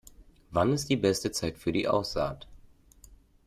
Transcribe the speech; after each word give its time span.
Wann 0.49 0.73
ist 0.73 0.89
die 0.89 0.95
beste 0.95 1.31
Zeit 1.31 1.59
für 1.59 1.71
die 1.71 1.87
Aussaht? 1.87 2.47